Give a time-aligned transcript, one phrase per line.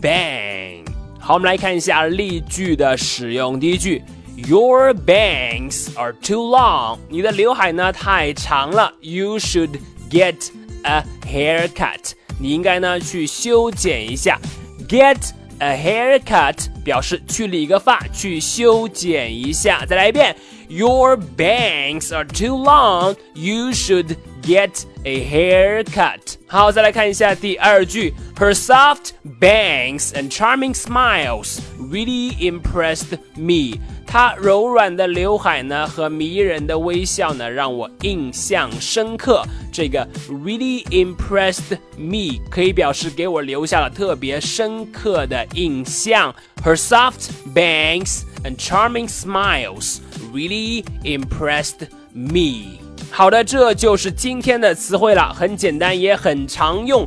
[0.00, 0.82] Bang，
[1.20, 3.60] 好，我们来看一下例句的使用。
[3.60, 4.02] 第一句
[4.48, 7.00] ，Your bangs are too long。
[7.10, 8.94] 你的刘海呢太长了。
[9.02, 10.48] You should get
[10.84, 12.12] a haircut。
[12.40, 14.40] 你应该呢去修剪一下。
[14.88, 19.84] Get a haircut 表示去理个发，去修剪一下。
[19.84, 20.34] 再来一遍。
[20.67, 23.15] Your bangs are too long.
[23.33, 26.35] You should get a haircut.
[26.47, 28.13] 好，再来看一下第二句。
[28.37, 33.79] Her soft bangs and charming smiles really impressed me.
[34.07, 39.43] 她柔软的刘海呢和迷人的微笑呢让我印象深刻。
[39.71, 46.33] 这个 really impressed me 可以表示给我留下了特别深刻的印象。
[46.63, 49.97] Her soft bangs and charming smiles
[50.32, 52.78] really impressed me。
[53.10, 57.06] 好的，这就是今天的词汇了，很简单，也很常用。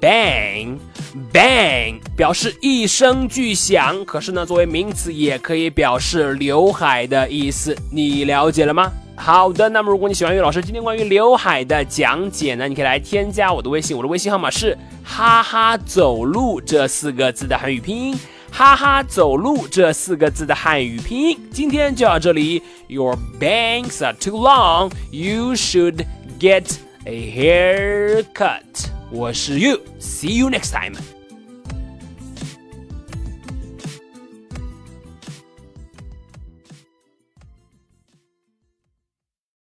[0.00, 7.74] Bang，bang 表示一声巨响，可是呢，作为名词也可以表示刘海的意思。
[7.90, 8.92] 你了解了吗？
[9.16, 18.18] 好的，那么如果你喜欢于老师今天关于刘海的讲解呢，你可以来添加我的微信，我的微信号码是哈哈走路这四个字的汉语拼音。
[18.51, 22.61] 哈哈，走路这四个字的汉语拼音，今天就到这里。
[22.87, 24.91] Your bangs are too long.
[25.11, 26.05] You should
[26.39, 28.89] get a haircut.
[29.11, 29.79] 我是 You.
[29.99, 30.95] See you next time.